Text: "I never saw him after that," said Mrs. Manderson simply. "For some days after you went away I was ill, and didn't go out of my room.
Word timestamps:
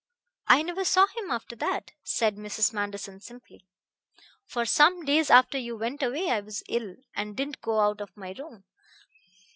"I 0.47 0.63
never 0.63 0.83
saw 0.83 1.05
him 1.15 1.29
after 1.29 1.55
that," 1.57 1.91
said 2.03 2.35
Mrs. 2.35 2.73
Manderson 2.73 3.19
simply. 3.21 3.67
"For 4.47 4.65
some 4.65 5.05
days 5.05 5.29
after 5.29 5.59
you 5.59 5.77
went 5.77 6.01
away 6.01 6.31
I 6.31 6.39
was 6.39 6.63
ill, 6.67 6.95
and 7.15 7.37
didn't 7.37 7.61
go 7.61 7.79
out 7.81 8.01
of 8.01 8.17
my 8.17 8.33
room. 8.35 8.63